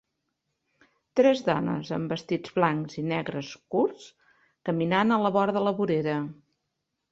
[1.19, 4.09] Tres dones amb vestits blancs i negres curts
[4.71, 6.19] caminant a la vora de la vorera.